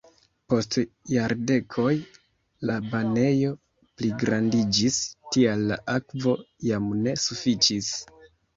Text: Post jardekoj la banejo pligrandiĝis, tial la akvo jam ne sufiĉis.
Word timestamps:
Post 0.51 0.77
jardekoj 1.15 1.91
la 2.71 2.79
banejo 2.87 3.53
pligrandiĝis, 4.01 4.99
tial 5.37 5.63
la 5.75 5.79
akvo 5.99 6.37
jam 6.73 6.91
ne 7.07 7.17
sufiĉis. 7.29 7.95